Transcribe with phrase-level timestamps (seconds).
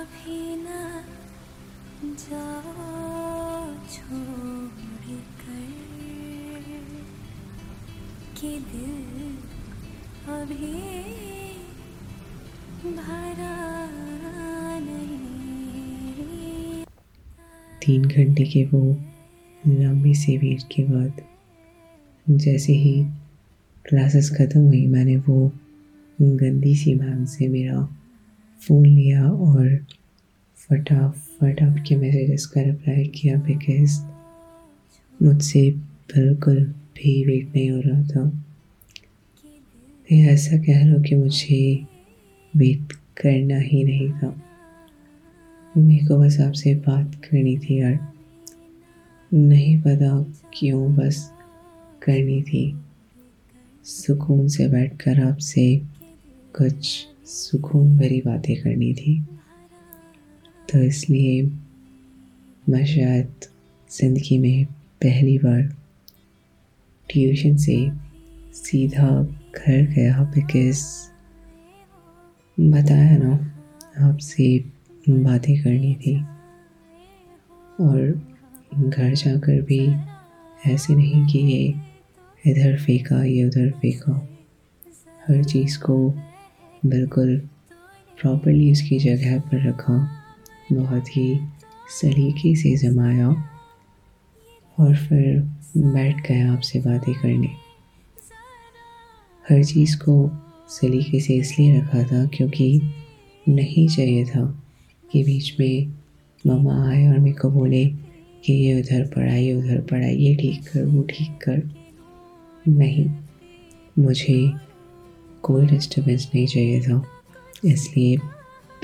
[0.00, 1.04] कभी ना
[2.04, 4.68] जाओ छोड़
[5.40, 5.66] कर
[8.40, 9.36] कि दिल
[10.32, 10.72] अभी
[12.96, 13.56] भरा
[17.84, 18.96] तीन घंटे के वो
[19.66, 21.22] लंबी सी वेट के बाद
[22.30, 23.04] जैसे ही
[23.88, 25.52] क्लासेस ख़त्म हुई, मैंने वो
[26.20, 27.96] गंदी सी मैम से मेरा
[28.60, 29.86] फ़ोन लिया और
[30.54, 34.00] फटाफट आपके मैसेजेस का रिप्लाई किया बिकॉज़
[35.22, 35.70] मुझसे
[36.14, 38.44] बिल्कुल भी वेट नहीं हो रहा था।
[40.12, 41.86] या ऐसा कह लो कि मुझे
[42.56, 44.42] वेट करना ही नहीं था।
[45.76, 48.12] मेरे को बस आपसे बात करनी थी यार।
[49.34, 51.32] नहीं पता क्यों बस
[52.02, 52.80] करनी थी।
[53.84, 55.82] सुकून से बैठकर आपसे
[56.56, 59.22] कुछ सुकून भरी बातें करनी थी।
[60.72, 61.42] तो इसलिए
[62.68, 63.34] मैं शायद
[63.90, 64.64] ज़िंदगी में
[65.02, 65.62] पहली बार
[67.10, 67.90] ट्यूशन से
[68.54, 69.22] सीधा
[69.56, 70.84] घर गया बिकॉज़
[72.60, 73.54] बताया ना,
[74.08, 74.64] आपसे
[75.08, 76.16] बातें करनी थी।
[77.80, 78.22] और
[78.74, 79.80] घर जाकर भी
[80.66, 81.74] ऐसे नहीं कि ये
[82.46, 84.28] इधर फेंका, ये उधर फेंका।
[85.28, 86.14] हर चीज़ को
[86.86, 87.38] बिल्कुल
[88.20, 90.08] प्रॉपरली उसकी जगह पर रखा।
[90.72, 91.40] बहुत ही
[92.00, 93.28] सलीके से जमाया।
[94.78, 95.40] और फिर
[95.76, 97.48] बैठ गया आपसे बातें करने।
[99.50, 100.30] हर चीज़ को
[100.68, 102.82] सलीके से इसलिए रखा था क्योंकि
[103.48, 104.64] नहीं चाहिए था
[105.12, 105.92] कि बीच में
[106.46, 107.86] मामा आए और मेरे को बोले
[108.44, 111.70] कि ये उधर पढ़ा ये उधर पढ़ा ये ठीक कर, वो ठीक कर।
[112.68, 113.10] नहीं,
[113.98, 114.52] मुझे
[115.42, 117.02] कोई डिस्टर्बेंस नहीं चाहिए था।
[117.64, 118.16] इसलिए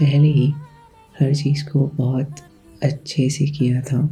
[0.01, 0.49] पहले ही
[1.21, 2.41] हर चीज़ को बहुत
[2.83, 4.07] अच्छे से किया था।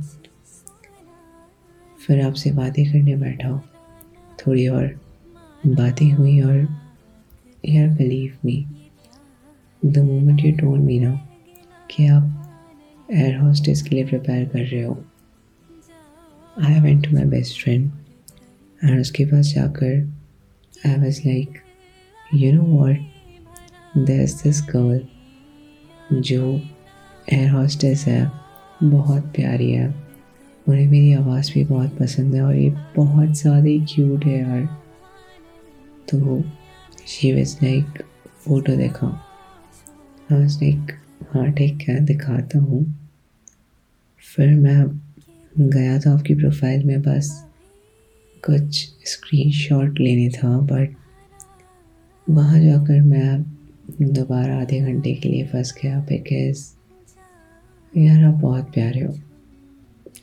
[2.07, 3.59] फिर आपसे बातें करने बैठा
[4.39, 4.87] थोड़ी और
[5.67, 6.67] बातें हुई और
[7.65, 8.65] यार believe me
[9.87, 11.13] the moment you told me ना
[11.91, 12.41] कि आप
[13.13, 15.05] एयर हॉस्टेस के लिए प्रिपेयर कर रहे हो।
[16.63, 17.91] I went to my best friend
[18.85, 20.13] and उसके पास जाकर
[20.87, 21.59] I was like
[22.31, 23.13] you know what
[23.99, 25.01] there's this girl
[26.13, 26.61] जो
[27.33, 28.31] एयर हॉस्टेस है,
[28.83, 29.87] बहुत प्यारी है।
[30.67, 34.65] उन्हें मेरी आवाज़ भी बहुत पसंद है और ये बहुत ज़्यादा ही क्यूट है यार।
[36.11, 36.43] तो
[37.07, 38.03] शी वज लाइक
[38.45, 39.07] फ़ोटो देखा।
[40.33, 40.93] आज लाइक
[41.33, 42.85] हाँ ठीक है, दिखाता हूँ।
[44.37, 44.87] फिर मैं
[45.55, 47.45] गया था आपकी प्रोफ़ाइल में, बस
[48.45, 50.97] कुछ स्क्रीनशॉट लेने था बट
[52.31, 53.43] वहाँ जाकर मैं
[54.01, 56.75] दोबारा आधे घंटे के लिए फंस गया बिकॉज़
[57.99, 59.13] यार आप बहुत प्यारे हो।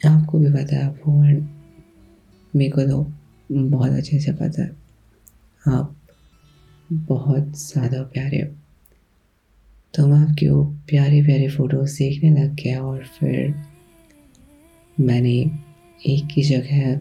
[0.10, 1.12] आपको भी पता है, आप हो
[2.56, 3.12] मेरे को तो
[3.52, 4.76] बहुत अच्छे से पता है।
[5.68, 5.96] आप
[6.92, 8.48] बहुत ज़्यादा प्यारे हो।
[9.94, 13.54] तो मैं आपके वो प्यारे प्यारे फ़ोटोज़ देखने लग गया और फिर
[15.00, 15.34] मैंने
[16.02, 16.96] एक ही जगह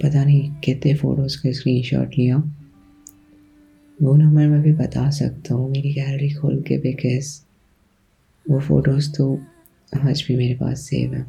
[0.00, 2.55] पता नहीं कितने फ़ोटोज़ का स्क्रीनशॉट लिया।
[3.98, 7.28] वो नंबर मैं भी बता सकता हूँ, मेरी गैलरी खोल के बिकॉज़
[8.46, 9.32] वो फ़ोटोज़ तो
[9.96, 11.24] आज भी मेरे पास सेव है।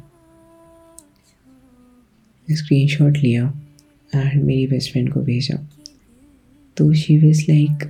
[2.48, 3.46] स्क्रीन शॉट लिया
[4.12, 5.56] एंड मेरी बेस्ट फ्रेंड को भेजा।
[6.76, 7.84] तो she was like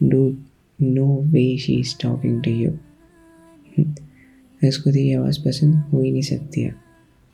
[0.00, 0.26] do
[0.78, 2.72] no way she is talking to you
[4.60, 6.74] इसको तेरी आवाज़ पसंद हो ही नहीं सकती है।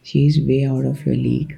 [0.07, 1.53] She is way out of your league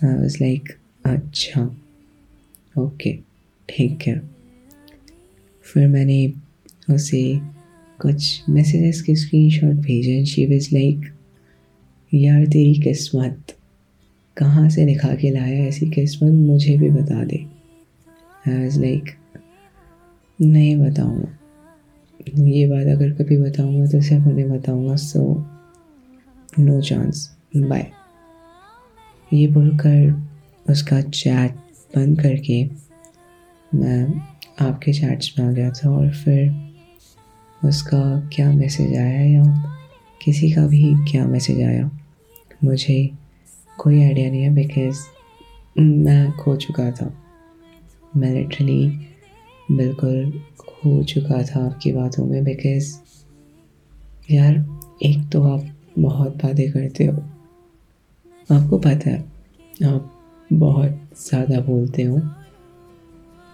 [0.00, 3.27] I was like अच्छा ओके okay.
[3.68, 4.20] ठीक है।
[5.66, 6.26] फिर मैंने
[6.90, 7.22] उसे
[7.98, 11.12] कुछ मैसेजेस के स्क्रीनशॉट भेजे शी वज लाइक
[12.12, 13.54] यार, तेरी किस्मत
[14.36, 17.44] कहाँ से लिखा के लाया ऐसी किस्मत मुझे भी बता दे।
[18.48, 19.10] आई वॉज़ लाइक
[20.38, 21.34] नहीं बताऊँगा।
[22.46, 25.22] ये बात अगर कभी बताऊँगा तो सिर्फ़ उन्हें बताऊँगा। सो
[26.58, 27.90] नो चांस बाय
[29.30, 31.54] ये बोलकर उसका चैट
[31.96, 32.64] बंद करके
[33.74, 34.04] मैं
[34.60, 39.44] आपके चैट्स में आ गया था और फिर उसका क्या मैसेज आया या
[40.24, 41.90] किसी का भी क्या मैसेज आया?
[42.64, 43.10] मुझे
[43.78, 44.98] कोई आइडिया नहीं है बिकॉज़
[45.78, 47.12] मैं खो चुका था।
[48.16, 48.88] मैं लिटरली
[49.72, 52.94] बिल्कुल खो चुका था आपकी बातों में बिकॉज़
[54.30, 54.54] यार,
[55.02, 55.66] एक तो आप
[55.98, 57.16] बहुत बातें करते हो।
[58.50, 59.20] आपको पता है,
[59.86, 60.12] आप
[60.52, 62.18] बहुत ज़्यादा बोलते हो।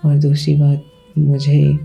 [0.04, 0.84] और दूसरी बात,
[1.18, 1.78] मुझे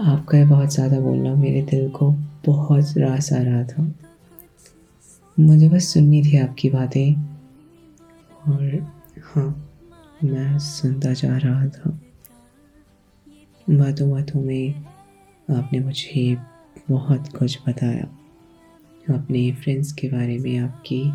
[0.00, 2.10] आपका बहुत ज़्यादा बोलना मेरे दिल को
[2.46, 3.94] बहुत रास आ रहा था।
[5.40, 7.14] मुझे बस सुननी थी आपकी बातें।
[8.48, 8.92] और
[9.24, 9.70] हाँ
[10.24, 12.00] मैं सुनता जा रहा था।
[13.70, 14.74] बातों बातों में
[15.50, 16.36] आपने मुझे
[16.90, 18.04] बहुत कुछ बताया।
[19.14, 21.10] अपने फ्रेंड्स के बारे में, आपकी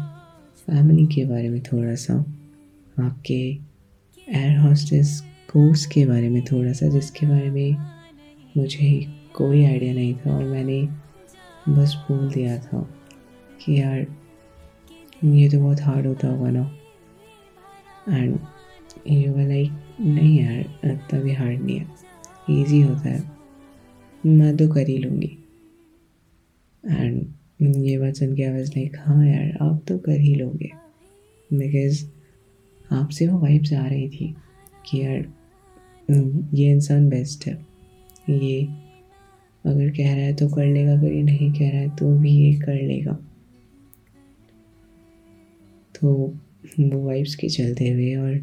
[0.57, 2.13] फैमिली के बारे में थोड़ा सा।
[2.99, 3.59] आपके
[4.33, 5.23] एयर हॉस्टेस
[5.53, 7.75] कोर्स के बारे में थोड़ा सा, जिसके बारे में
[8.57, 10.83] मुझे कोई आइडिया नहीं था और मैंने
[11.69, 12.81] बस बोल दिया था
[13.65, 14.07] कि यार,
[15.23, 16.77] ये तो बहुत हार्ड होता होगा ना।
[18.09, 18.39] एंड
[19.07, 21.87] यू वर लाइक नहीं यार, इतना भी हार्ड नहीं है।
[22.51, 23.31] ईजी होता है।
[24.25, 25.37] मैं तो कर ही लूँगी।
[26.85, 27.25] एंड
[27.61, 30.71] ये बात सुन के आवाज़ लाइक हाँ यार, आप तो कर ही लोगे।
[31.53, 32.05] बिकॉज़
[32.91, 34.35] आपसे वो वाइब्स आ रही थी
[34.85, 35.38] कि यार
[36.09, 37.53] ये इंसान बेस्ट है।
[38.29, 38.61] ये
[39.65, 42.31] अगर कह रहा है तो कर लेगा, अगर ये नहीं कह रहा है तो भी
[42.31, 43.13] ये कर लेगा।
[45.95, 46.13] तो
[46.79, 48.33] वो वाइब्स के चलते हुए और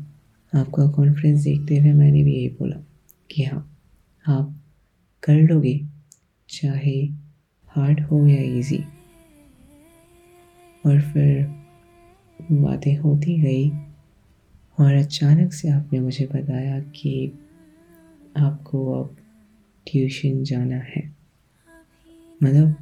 [0.53, 2.77] आपका कॉन्फिडेंस देखते हुए मैंने भी यही बोला
[3.31, 3.61] कि हाँ
[4.25, 4.55] आप
[5.23, 5.81] कर लोगे,
[6.49, 7.01] चाहे
[7.69, 8.79] हार्ड हो या इजी
[10.85, 11.47] और फिर
[12.53, 13.69] बातें होती गई
[14.79, 17.33] और अचानक से आपने मुझे बताया कि
[18.37, 19.17] आपको अब
[19.87, 21.15] ट्यूशन जाना है।
[22.43, 22.75] मतलब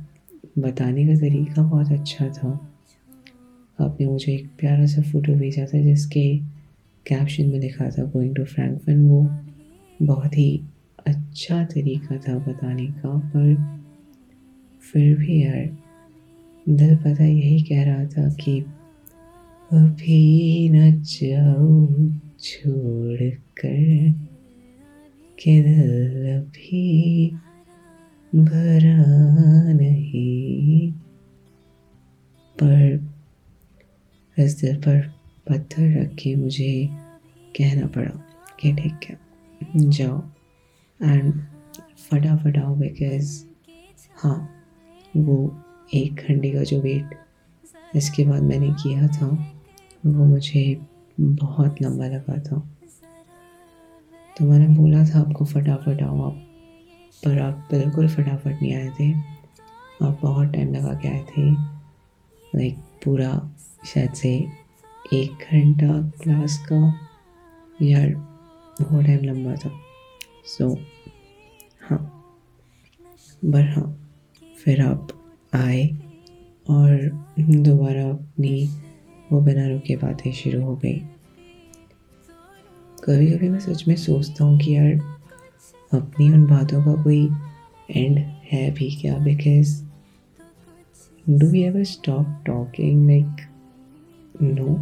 [0.58, 2.70] बताने का तरीका बहुत अच्छा था।
[3.80, 6.36] आपने मुझे एक प्यारा सा फ़ोटो भेजा था जिसके
[7.06, 9.28] कैप्शन में लिखा था गोइंग टू फ्रैंकफर्ट वो
[10.02, 10.60] बहुत ही
[11.06, 13.80] अच्छा तरीका था बताने का, पर
[14.80, 15.76] फिर भी यार
[16.68, 18.60] दिल पता यही कह रहा था कि
[19.72, 21.86] अभी न जाओ
[22.40, 24.23] छोड़ कर
[25.44, 27.30] के दिल अभी
[28.36, 30.92] भरा नहीं।
[32.56, 33.08] पर,
[34.38, 35.00] इस दिल पर
[35.48, 36.88] पत्थर रख के मुझे
[37.56, 38.24] कहना पड़ा
[38.60, 39.18] कि ठीक है,
[39.76, 40.22] जाओ।
[41.02, 41.34] एंड
[42.10, 43.44] फटाफट आओ बिकॉज़
[44.16, 44.50] हाँ
[45.16, 45.62] वो
[45.94, 47.18] एक घंटे का जो वेट
[47.96, 49.26] इसके बाद मैंने किया था,
[50.06, 50.80] वो मुझे
[51.20, 52.73] बहुत लंबा लगा था।
[54.38, 56.32] तो मैंने बोला था आपको फटाफट आओ आप
[57.24, 59.12] पर आप बिल्कुल फटाफट नहीं आए थे।
[60.02, 61.50] आप बहुत टाइम लगा के आए थे।
[62.56, 64.46] लाइक पूरा शायद से
[65.12, 67.08] एक घंटा क्लास का
[67.82, 68.08] यार
[68.82, 69.70] बहुत टाइम लंबा था।
[70.44, 70.78] सो so,
[71.82, 71.98] हाँ।
[73.44, 74.08] पर हाँ
[74.64, 75.08] फिर आप
[75.54, 75.86] आए
[76.70, 77.10] और
[77.40, 78.68] दोबारा अपनी
[79.32, 81.02] वो बिना रुके बातें शुरू हो गई।
[83.04, 84.92] कभी कभी मैं सच में सोचता हूँ कि यार,
[85.92, 87.30] अपनी उन बातों का कोई
[87.90, 88.18] एंड
[88.52, 89.18] है भी क्या?
[89.18, 89.84] Because
[91.30, 93.36] do we ever stop talking like
[94.42, 94.74] no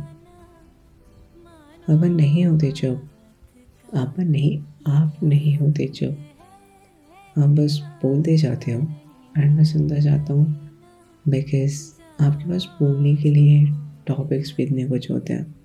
[1.94, 3.10] अपन नहीं होते चुप।
[3.94, 6.18] अपन नहीं, आप नहीं होते चुप।
[7.38, 8.80] आप बस बोलते जाते हो
[9.38, 10.70] एंड मैं सुनता जाता हूँ।
[11.28, 11.92] बिकॉज़
[12.24, 13.66] आपके पास बोलने के लिए
[14.06, 15.61] टॉपिक्स भी इतने कुछ होते हैं।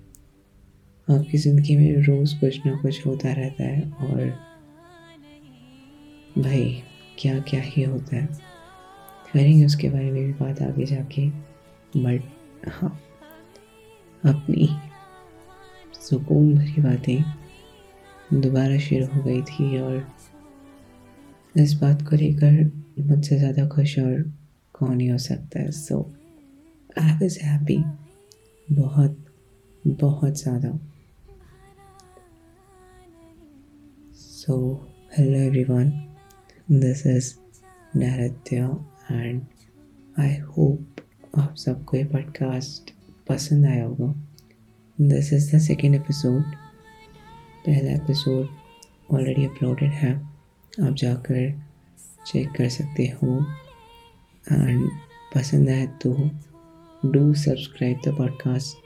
[1.08, 4.26] आपकी ज़िंदगी में रोज़ कुछ ना कुछ होता रहता है और
[6.38, 6.82] भाई
[7.18, 8.26] क्या क्या ही होता है।
[9.32, 11.28] करेंगे उसके बारे में भी बात आगे जाके
[11.96, 12.90] बट हाँ
[14.22, 14.68] अपनी
[16.00, 20.06] सुकून भरी बातें दोबारा शुरू हो गई थी और
[21.54, 24.22] इस बात को लेकर मुझसे ज़्यादा खुश और
[24.74, 26.00] कौन ही हो सकता है। सो
[26.98, 27.78] आई वॉज़ हैप्पी
[28.68, 29.24] बहुत
[29.84, 30.78] बहुत ज़्यादा।
[34.48, 34.54] So,
[35.18, 35.92] hello everyone,
[36.70, 37.24] this is
[37.96, 38.78] Naratya
[39.10, 39.40] and
[40.18, 41.00] I hope
[41.38, 42.90] आप सबको ये पॉडकास्ट
[43.28, 44.14] पसंद आया होगा।
[45.00, 46.42] This is the second episode
[47.66, 48.48] पहला एपिसोड
[49.14, 50.14] ऑलरेडी अपलोडेड है।
[50.82, 51.62] आप जाकर
[52.26, 53.46] चेक कर सकते हो।
[54.52, 54.90] एंड
[55.34, 56.30] पसंद आए तो
[57.10, 58.76] डू सब्सक्राइब द पॉडकास्ट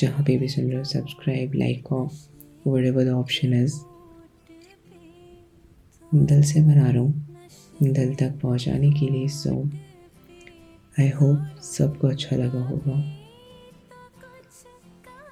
[0.00, 2.12] जहाँ पे भी सुन रहे हो subscribe like of
[2.84, 3.74] whatever the option is
[6.14, 7.36] दिल से बना रहा हूँ
[7.82, 9.50] दिल तक पहुँचाने के लिए सो
[11.00, 12.98] आई होप सबको अच्छा लगा होगा।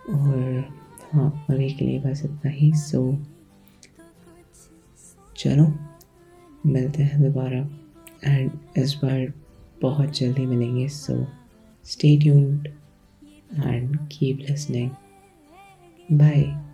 [0.09, 0.69] और
[1.13, 3.01] हाँ अभी के लिए बस इतना ही सो
[5.37, 5.67] चलो,
[6.67, 7.59] मिलते हैं दोबारा।
[8.25, 9.33] एंड इस बार
[9.83, 11.27] बहुत जल्दी मिलेंगे so
[11.85, 12.69] stay tuned
[13.67, 14.91] and keep listening
[16.13, 16.68] bye